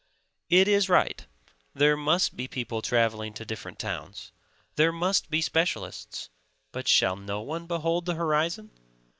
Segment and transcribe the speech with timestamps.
[0.49, 1.27] It is right;
[1.75, 4.31] there must be people traveling to different towns;
[4.75, 6.31] there must be specialists;
[6.71, 8.71] but shall no one behold the horizon?